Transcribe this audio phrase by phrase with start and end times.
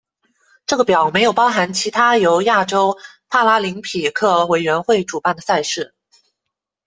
[0.65, 2.97] 这个表没有包含其他由亚洲
[3.29, 5.93] 帕拉林匹克委员会主办的赛事。